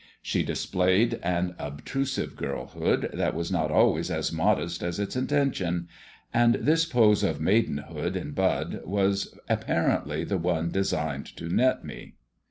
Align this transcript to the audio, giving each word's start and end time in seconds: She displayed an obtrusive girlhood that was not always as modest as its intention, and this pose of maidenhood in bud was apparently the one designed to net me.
She 0.23 0.41
displayed 0.41 1.19
an 1.21 1.53
obtrusive 1.59 2.35
girlhood 2.35 3.11
that 3.13 3.35
was 3.35 3.51
not 3.51 3.69
always 3.69 4.09
as 4.09 4.31
modest 4.33 4.81
as 4.81 4.99
its 4.99 5.15
intention, 5.15 5.89
and 6.33 6.55
this 6.55 6.85
pose 6.87 7.21
of 7.21 7.39
maidenhood 7.39 8.15
in 8.15 8.31
bud 8.31 8.81
was 8.83 9.37
apparently 9.47 10.23
the 10.23 10.39
one 10.39 10.71
designed 10.71 11.27
to 11.37 11.49
net 11.53 11.85
me. 11.85 12.15